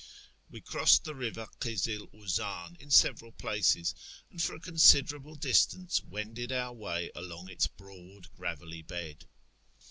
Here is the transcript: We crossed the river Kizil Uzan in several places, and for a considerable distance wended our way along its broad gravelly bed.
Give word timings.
We 0.49 0.61
crossed 0.61 1.03
the 1.03 1.13
river 1.13 1.47
Kizil 1.59 2.07
Uzan 2.11 2.75
in 2.81 2.89
several 2.89 3.33
places, 3.33 3.93
and 4.31 4.41
for 4.41 4.55
a 4.55 4.59
considerable 4.59 5.35
distance 5.35 6.01
wended 6.03 6.51
our 6.51 6.73
way 6.73 7.11
along 7.13 7.49
its 7.51 7.67
broad 7.67 8.27
gravelly 8.35 8.81
bed. 8.81 9.27